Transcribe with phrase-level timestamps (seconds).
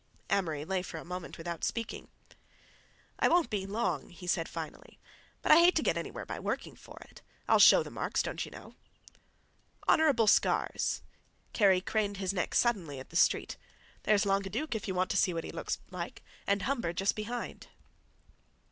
[0.31, 2.07] Amory lay for a moment without speaking.
[3.19, 4.97] "I won't be—long," he said finally.
[5.43, 7.21] "But I hate to get anywhere by working for it.
[7.47, 8.73] I'll show the marks, don't you know."
[9.87, 11.03] "Honorable scars."
[11.53, 13.57] Kerry craned his neck suddenly at the street.
[14.01, 17.67] "There's Langueduc, if you want to see what he looks like—and Humbird just behind."